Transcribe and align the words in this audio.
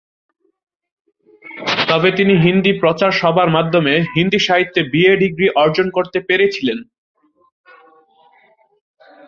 তবে 1.89 2.09
তিনি 2.17 2.33
হিন্দি 2.43 2.71
প্রচার 2.81 3.11
সভার 3.21 3.49
মাধ্যমে 3.49 3.93
হিন্দি 4.15 4.39
সাহিত্যে 4.47 4.81
বিএ 4.91 5.13
ডিগ্রি 5.23 5.47
অর্জন 5.61 5.87
করতে 5.97 6.17
পেরেছিলেন। 6.27 6.79